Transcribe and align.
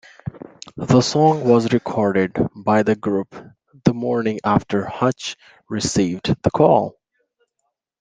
The 0.77 1.01
song 1.01 1.47
was 1.47 1.71
recorded 1.73 2.35
by 2.55 2.81
the 2.81 2.95
group 2.95 3.35
the 3.85 3.93
morning 3.93 4.39
after 4.43 4.83
Hutch 4.83 5.37
received 5.69 6.41
the 6.41 6.49
call. 6.49 6.97